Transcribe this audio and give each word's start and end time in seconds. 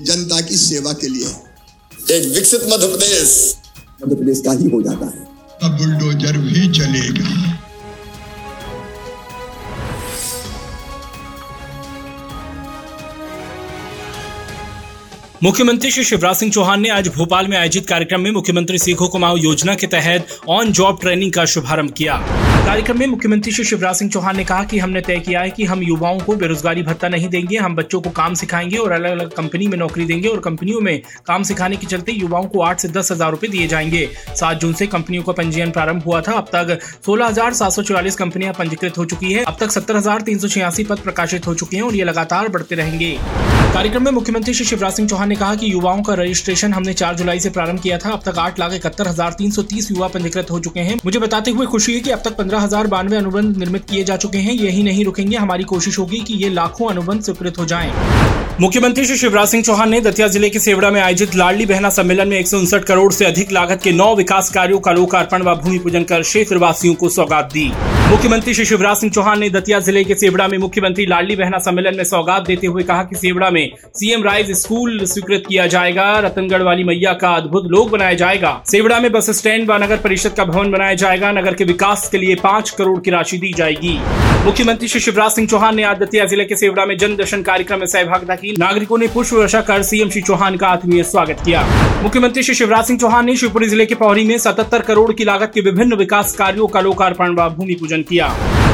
जनता 0.00 0.40
की 0.40 0.56
सेवा 0.56 0.92
के 0.92 1.08
लिए। 1.08 1.26
एक 2.16 2.34
विकसित 2.34 2.60
मध्य 2.62 2.86
प्रदेश 2.86 3.56
मध्य 4.04 4.16
प्रदेश 4.16 4.40
का 4.40 4.52
ही 4.52 4.68
हो 4.68 4.82
जाता 4.82 5.06
है। 5.06 5.22
अब 5.62 5.78
बुलडोजर 5.78 6.38
भी 6.38 6.68
चलेगा। 6.78 7.51
मुख्यमंत्री 15.42 15.90
श्री 15.90 16.02
शिवराज 16.04 16.36
सिंह 16.36 16.50
चौहान 16.52 16.80
ने 16.80 16.88
आज 16.88 17.08
भोपाल 17.08 17.46
में 17.48 17.56
आयोजित 17.58 17.86
कार्यक्रम 17.86 18.20
में 18.20 18.30
मुख्यमंत्री 18.30 18.78
सीखो 18.78 19.06
कमाओ 19.08 19.36
योजना 19.36 19.74
के 19.74 19.86
तहत 19.86 20.36
ऑन 20.48 20.70
जॉब 20.72 20.98
ट्रेनिंग 21.00 21.32
का 21.32 21.44
शुभारंभ 21.44 21.92
किया। 21.92 22.16
कार्यक्रम 22.66 22.98
में 22.98 23.06
मुख्यमंत्री 23.06 23.52
श्री 23.52 23.64
शिवराज 23.64 23.96
सिंह 23.96 24.10
चौहान 24.10 24.36
ने 24.36 24.44
कहा 24.44 24.64
कि 24.64 24.78
हमने 24.78 25.00
तय 25.00 25.18
किया 25.18 25.40
है 25.40 25.50
कि 25.50 25.64
हम 25.64 25.82
युवाओं 25.82 26.18
को 26.18 26.36
बेरोजगारी 26.36 26.82
भत्ता 26.82 27.08
नहीं 27.08 27.28
देंगे, 27.28 27.56
हम 27.56 27.74
बच्चों 27.76 28.00
को 28.00 28.10
काम 28.10 28.34
सिखाएँगे 28.34 28.76
और 28.76 28.92
अलग 28.92 29.10
अलग 29.10 29.32
कंपनी 29.32 29.66
में 29.66 29.76
नौकरी 29.78 30.04
देंगे 30.04 30.28
और 30.28 30.40
कंपनियों 30.40 30.80
में 30.80 31.00
काम 31.26 31.42
सिखाने 31.42 31.76
के 31.76 31.86
चलते 31.86 32.12
युवाओं 32.12 32.44
को 32.44 32.62
आठ 32.62 32.80
से 32.80 32.88
दस 32.90 33.12
हज़ार 33.12 33.30
रूपए 33.30 33.48
दिए 33.48 33.66
जाएँगे। 33.68 34.08
सात 34.30 34.60
जून 34.60 34.72
से 34.72 34.86
कंपनियों 34.86 35.22
का 35.22 35.32
पंजीयन 35.32 35.70
प्रारंभ 35.70 36.02
हुआ 36.04 36.20
था। 36.20 36.32
अब 36.34 36.48
तक 36.54 36.78
सोलह 37.06 37.26
हज़ार 37.26 37.54
सात 37.54 37.72
सौ 37.72 37.82
चौवालीस 37.82 38.16
कंपनियाँ 38.16 38.54
पंजीकृत 38.58 38.98
हो 38.98 39.04
चुकी 39.04 39.32
है। 39.32 39.44
अब 39.44 39.56
तक 39.60 39.72
सत्तर 39.72 39.96
हज़ार 39.96 40.20
तीन 40.20 40.38
सौ 40.38 40.48
छियासी 40.48 40.84
पद 40.84 41.00
प्रकाशित 41.00 41.46
हो 41.46 41.54
चुके 41.54 41.76
हैं 41.76 41.84
और 41.84 41.94
ये 41.94 42.04
लगातार 42.04 42.48
बढ़ते 42.48 42.74
रहेंगे। 42.74 43.16
कार्यक्रम 43.74 44.04
में 44.04 44.10
मुख्यमंत्री 44.12 44.54
श्री 44.54 44.64
शिवराज 44.66 44.92
सिंह 44.92 45.08
चौहान 45.08 45.30
ने 45.32 45.36
कहा 45.36 45.54
कि 45.54 45.72
युवाओं 45.72 46.02
का 46.02 46.14
रजिस्ट्रेशन 46.14 46.72
हमने 46.72 46.92
चार 46.94 47.14
जुलाई 47.16 47.40
से 47.40 47.50
प्रारंभ 47.50 47.80
किया 47.80 47.98
था। 47.98 48.10
अब 48.12 48.22
तक 48.24 48.38
आठ 48.38 48.58
लाख 48.60 48.72
इकहत्तर 48.74 49.08
हज़ार 49.08 49.32
तीन 49.34 49.50
सौ 49.50 49.62
तीस 49.64 49.90
युवा 49.90 50.08
पंजीकृत 50.10 50.50
हो 50.50 50.58
चुके 50.60 50.80
हैं। 50.82 50.98
मुझे 51.04 51.18
बताते 51.20 51.50
हुए 51.50 51.66
खुशी 51.68 51.94
है 51.94 52.00
कि 52.00 52.10
अब 52.10 52.22
तक 52.24 52.36
पंद्रह 52.36 52.60
हज़ार 52.60 52.86
बानवे 52.88 53.16
अनुबंध 53.16 53.56
निर्मित 53.58 53.84
किए 53.90 54.04
जा 54.04 54.16
चुके 54.18 54.38
हैं। 54.40 54.54
यही 54.54 54.82
नहीं 54.82 55.04
रुकेंगे। 55.04 55.36
हमारी 55.36 55.64
कोशिश 55.66 55.98
होगी 55.98 56.20
कि 56.20 56.34
ये 56.34 56.48
लाखों 56.50 56.88
अनुबंध 56.88 57.22
स्वीकृत 57.22 57.58
हो 57.58 57.64
जाए। 57.66 57.92
मुख्यमंत्री 58.60 59.04
श्री 59.04 59.16
शिवराज 59.16 59.48
सिंह 59.48 59.62
चौहान 59.62 59.90
ने 59.90 60.00
दतिया 60.00 60.28
ज़िले 60.28 60.50
के 60.50 60.58
सेवड़ा 60.60 60.90
में 60.90 61.00
आयोजित 61.00 61.34
लाडली 61.36 61.66
बहना 61.66 61.90
सम्मेलन 61.90 62.28
में 62.28 62.38
एक 62.38 62.48
सौ 62.48 62.58
उनसठ 62.58 62.84
करोड़ 62.84 63.12
से 63.12 63.24
अधिक 63.24 63.52
लागत 63.52 63.80
के 63.84 63.92
नौ 63.92 64.14
विकास 64.16 64.50
कार्यों 64.50 64.80
का 64.80 64.92
लोकार्पण 64.92 65.42
व 65.42 65.54
भूमि 65.56 65.78
पूजन 65.78 66.04
कर 66.04 66.22
क्षेत्रवासियों 66.22 66.94
को 66.94 67.08
सौगात 67.10 67.52
दी। 67.52 67.70
मुख्यमंत्री 68.12 68.52
श्री 68.54 68.64
शिवराज 68.64 68.96
सिंह 68.96 69.10
चौहान 69.12 69.38
ने 69.40 69.48
दतिया 69.50 69.78
ज़िले 69.80 70.02
के 70.04 70.14
सेवड़ा 70.14 70.46
में 70.48 70.56
मुख्यमंत्री 70.58 71.04
लाडली 71.06 71.36
बहना 71.36 71.58
सम्मेलन 71.58 71.96
में 71.96 72.02
सौगात 72.04 72.46
देते 72.46 72.66
हुए 72.66 72.82
कहा 72.82 73.02
कि 73.04 73.16
सेवड़ा 73.16 73.48
में 73.50 73.70
सीएम 73.98 74.24
राइज 74.24 74.50
स्कूल 74.58 75.04
स्वीकृत 75.04 75.44
किया 75.48 75.66
जाएगा 75.66 76.04
रतनगढ़ 76.20 76.62
वाली 76.62 76.84
मैया 76.84 77.12
का 77.22 77.30
अद्भुत 77.36 77.70
लोक 77.70 77.90
बनाया 77.90 78.14
जाएगा। 78.14 78.52
सेवड़ा 78.70 78.98
में 79.00 79.10
बस 79.12 79.30
स्टैंड 79.38 79.70
व 79.70 79.76
नगर 79.82 79.96
परिषद 79.98 80.32
का 80.32 80.44
भवन 80.44 80.72
बनाया 80.72 80.94
जाएगा, 80.94 81.30
नगर 81.32 81.54
के 81.54 81.64
विकास 81.64 82.08
के 82.08 82.18
लिए 82.18 82.34
पाँच 82.42 82.70
करोड़ 82.70 83.00
की 83.00 83.10
राशि 83.10 83.38
दी 83.38 83.52
जाएगी। 83.52 83.98
मुख्यमंत्री 84.44 84.88
श्री 84.88 85.00
शिवराज 85.00 85.30
सिंह 85.32 85.46
चौहान 85.48 85.76
ने 85.76 85.82
आज 85.84 85.98
दतिया 85.98 86.24
ज़िले 86.26 86.44
के 86.44 86.56
सेवड़ा 86.56 86.84
में 86.86 86.96
जन 86.98 87.14
दर्शन 87.16 87.42
कार्यक्रम 87.42 87.78
में 87.80 87.86
सहभागिता 87.86 88.34
की। 88.36 88.54
नागरिकों 88.58 88.98
ने 88.98 89.08
पुष्प 89.08 89.34
वर्षा 89.34 89.60
कर 89.62 89.82
सीएम 89.84 90.08
श्री 90.10 90.22
चौहान 90.22 90.56
का 90.56 90.68
आत्मीय 90.68 91.02
स्वागत 91.04 91.42
किया। 91.44 91.62
मुख्यमंत्री 92.02 92.42
श्री 92.42 92.54
शिवराज 92.54 92.84
सिंह 92.84 92.98
चौहान 92.98 93.26
ने 93.26 93.36
शिवपुरी 93.36 93.68
ज़िले 93.68 93.86
के 93.86 93.94
पौरी 93.94 94.24
में 94.24 94.36
सतहत्तर 94.38 94.82
करोड़ 94.82 95.12
की 95.12 95.24
लागत 95.24 95.52
के 95.54 95.60
विभिन्न 95.60 95.96
विकास 95.96 96.34
कार्यों 96.36 96.66
का 96.68 96.80
लोकार्पण 96.80 97.34
व 97.34 97.48
भूमि 97.50 97.74
पूजन 97.74 98.01
किया। 98.02 98.28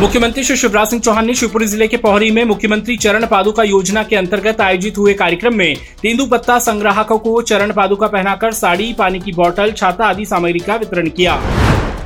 मुख्यमंत्री 0.00 0.44
श्री 0.44 0.56
शिवराज 0.56 0.88
सिंह 0.88 1.02
चौहान 1.02 1.26
ने 1.26 1.34
शिवपुरी 1.34 1.66
ज़िले 1.66 1.88
के 1.88 1.96
पौहरी 1.96 2.30
में 2.30 2.44
मुख्यमंत्री 2.44 2.96
चरण 2.96 3.26
पादुका 3.26 3.62
योजना 3.62 4.02
के 4.02 4.16
अंतर्गत 4.16 4.60
आयोजित 4.60 4.98
हुए 4.98 5.14
कार्यक्रम 5.14 5.54
में 5.54 5.74
तेंदु 6.02 6.26
पत्ता 6.26 6.58
संग्राहकों 6.60 7.18
को 7.18 7.40
चरण 7.42 7.72
पादुका 7.72 8.06
पहनाकर 8.06 8.52
साड़ी, 8.52 8.92
पानी 8.92 9.20
की 9.20 9.32
बोतल 9.32 9.72
छाता 9.72 10.06
आदि 10.06 10.24
सामग्री 10.24 10.58
का 10.58 10.76
वितरण 10.76 11.08
किया। 11.10 11.40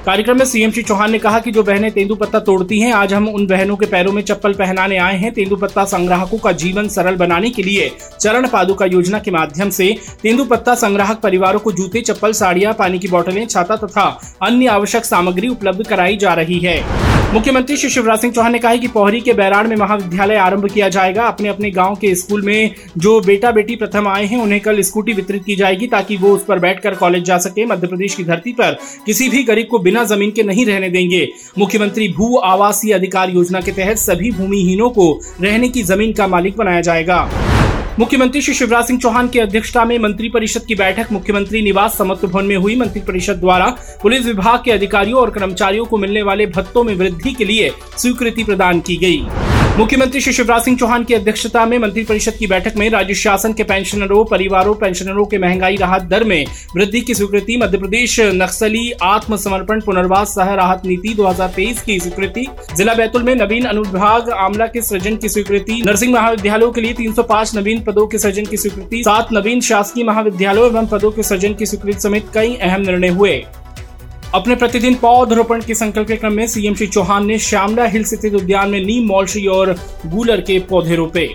कार्यक्रम 0.06 0.38
में 0.38 0.44
सीएम 0.44 0.70
श्री 0.70 0.82
चौहान 0.82 1.10
ने 1.12 1.18
कहा 1.18 1.38
कि 1.38 1.50
जो 1.50 1.62
बहनें 1.62 1.90
तेंदु 1.90 2.14
पत्ता 2.14 2.38
तोड़ती 2.40 2.78
हैं, 2.80 2.92
आज 2.92 3.12
हम 3.14 3.26
उन 3.28 3.46
बहनों 3.46 3.76
के 3.76 3.86
पैरों 3.86 4.12
में 4.12 4.22
चप्पल 4.22 4.52
पहनाने 4.52 4.96
आए 4.98 5.16
हैं। 5.18 5.32
तेंदु 5.32 5.56
पत्ता 5.56 5.84
संग्राहकों 5.84 6.38
का 6.38 6.52
जीवन 6.54 6.88
सरल 6.88 7.16
बनाने 7.16 7.50
के 7.50 7.62
लिए 7.62 7.90
चरण 8.20 8.46
पादुका 8.48 8.86
योजना 8.86 9.18
के 9.18 9.30
माध्यम 9.30 9.70
से 9.70 9.94
तेंदु 10.22 10.44
पत्ता 10.44 10.74
संग्राहक 10.76 11.20
परिवारों 11.20 11.60
को 11.60 11.72
जूते, 11.72 12.00
चप्पल, 12.02 12.32
साड़ियाँ, 12.32 12.72
पानी 12.74 12.98
की 12.98 13.08
बोतलें 13.08 13.46
छाता 13.46 13.76
तथा 13.76 14.08
अन्य 14.42 14.66
आवश्यक 14.68 15.04
सामग्री 15.04 15.48
उपलब्ध 15.48 15.86
कराई 15.86 16.16
जा 16.16 16.34
रही 16.34 16.58
है। 16.58 17.07
मुख्यमंत्री 17.32 17.76
श्री 17.76 17.88
शिवराज 17.90 18.20
सिंह 18.20 18.32
चौहान 18.32 18.52
ने 18.52 18.58
कहा 18.58 18.76
कि 18.76 18.88
पोहरी 18.88 19.20
के 19.20 19.32
बैराड़ 19.32 19.66
में 19.66 19.74
महाविद्यालय 19.76 20.36
आरंभ 20.36 20.64
किया 20.70 20.88
जाएगा। 20.88 21.22
अपने 21.22 21.48
अपने 21.48 21.70
गाँव 21.70 21.94
के 21.94 22.14
स्कूल 22.14 22.42
में 22.42 22.74
जो 22.98 23.20
बेटा 23.20 23.50
बेटी 23.50 23.74
प्रथम 23.76 24.08
आए 24.08 24.24
हैं, 24.26 24.38
उन्हें 24.38 24.60
कल 24.60 24.80
स्कूटी 24.82 25.12
वितरित 25.12 25.44
की 25.44 25.56
जाएगी 25.56 25.86
ताकि 25.86 26.16
वो 26.16 26.28
उस 26.28 26.44
पर 26.44 26.58
बैठकर 26.58 26.94
कॉलेज 26.94 27.24
जा 27.24 27.38
सके। 27.38 27.66
मध्य 27.66 27.86
प्रदेश 27.86 28.14
की 28.14 28.24
धरती 28.24 28.52
पर 28.52 28.78
किसी 29.06 29.28
भी 29.28 29.42
गरीब 29.42 29.66
को 29.70 29.78
बिना 29.78 30.04
ज़मीन 30.04 30.30
के 30.30 30.42
नहीं 30.42 30.66
रहने 30.66 30.88
देंगे। 30.90 31.26
मुख्यमंत्री 31.58 32.08
भू 32.08 32.36
आवासीय 32.36 32.92
अधिकार 32.92 33.30
योजना 33.30 33.60
के 33.60 33.72
तहत 33.72 33.98
सभी 33.98 34.30
भूमिहीनों 34.30 34.90
को 34.90 35.12
रहने 35.40 35.68
की 35.68 35.82
ज़मीन 35.82 36.12
का 36.12 36.26
मालिक 36.26 36.56
बनाया 36.56 36.80
जाएगा। 36.80 37.22
मुख्यमंत्री 37.98 38.40
श्री 38.40 38.52
शिवराज 38.54 38.84
सिंह 38.86 38.98
चौहान 38.98 39.28
की 39.28 39.38
अध्यक्षता 39.38 39.84
में 39.84 39.98
मंत्रिपरिषद 39.98 40.64
की 40.64 40.74
बैठक, 40.74 41.10
मुख्यमंत्री 41.12 41.62
निवास 41.62 41.96
समत्व 41.98 42.26
भवन 42.28 42.44
में 42.44 42.56
हुई। 42.56 42.76
मंत्रिपरिषद 42.76 43.36
द्वारा 43.36 43.66
पुलिस 44.02 44.24
विभाग 44.26 44.62
के 44.64 44.70
अधिकारियों 44.70 45.20
और 45.20 45.30
कर्मचारियों 45.30 45.84
को 45.84 45.98
मिलने 45.98 46.22
वाले 46.22 46.46
भत्तों 46.46 46.84
में 46.84 46.94
वृद्धि 46.94 47.32
के 47.32 47.44
लिए 47.44 47.70
स्वीकृति 47.96 48.44
प्रदान 48.44 48.80
की 48.80 48.96
गई। 48.96 49.57
मुख्यमंत्री 49.78 50.20
श्री 50.20 50.32
शिवराज 50.32 50.62
सिंह 50.64 50.76
चौहान 50.76 51.04
की 51.04 51.14
अध्यक्षता 51.14 51.64
में 51.66 51.76
मंत्रिपरिषद 51.78 52.34
की 52.34 52.46
बैठक 52.46 52.76
में 52.76 52.88
राज्य 52.90 53.14
शासन 53.14 53.52
के 53.52 53.62
पेंशनरों, 53.62 54.24
परिवारों, 54.24 54.74
पेंशनरों 54.74 55.24
के 55.26 55.38
महँगाई 55.38 55.76
राहत 55.76 56.02
दर 56.02 56.24
में 56.24 56.46
वृद्धि 56.76 57.00
की 57.00 57.14
स्वीकृति 57.14 57.56
मध्य 57.56 57.78
प्रदेश 57.78 58.18
नक्सली 58.20 58.90
आत्मसमर्पण 59.02 59.80
पुनर्वास 59.80 60.34
सह 60.34 60.52
राहत 60.54 60.82
नीति 60.86 61.14
2023 61.14 61.82
की 61.82 61.98
स्वीकृति, 62.00 62.46
जिला 62.76 62.94
बैतूल 62.94 63.22
में 63.22 63.34
नवीन 63.34 63.64
अनुविभाग 63.64 64.30
आमला 64.30 64.66
के 64.66 64.82
सृजन 64.82 65.16
की 65.16 65.28
स्वीकृति 65.28 65.80
नर्सिंग 65.86 66.14
महाविद्यालयों 66.14 66.72
के 66.72 66.80
लिए 66.80 66.94
305 66.94 67.54
नवीन 67.54 67.84
पदों 67.84 68.06
के 68.06 68.18
सृजन 68.18 68.44
की 68.44 68.56
स्वीकृति, 68.56 69.02
सात 69.02 69.32
नवीन 69.32 69.60
शासकीय 69.60 70.04
महाविद्यालयों 70.04 70.66
एवं 70.66 70.86
पदों 70.86 71.10
के 71.10 71.22
सृजन 71.22 71.54
की 71.54 71.66
स्वीकृति 71.66 72.00
समेत 72.00 72.30
कई 72.34 72.54
अहम 72.56 72.80
निर्णय 72.80 73.08
हुए। 73.08 73.42
अपने 74.34 74.54
प्रतिदिन 74.54 74.94
पौधरोपण 74.94 75.60
के 75.60 75.74
संकल्प 75.74 76.08
के 76.08 76.16
क्रम 76.16 76.32
में 76.32 76.46
सीएम 76.46 76.74
श्री 76.74 76.86
चौहान 76.86 77.26
ने 77.26 77.38
श्यामला 77.38 77.84
हिल 77.84 78.04
स्थित 78.04 78.34
उद्यान 78.34 78.70
में 78.70 78.80
नीम 78.84 79.06
मौलशी 79.06 79.46
और 79.46 79.74
गूलर 80.06 80.40
के 80.40 80.58
पौधे 80.60 80.96
रोपे। 80.96 81.26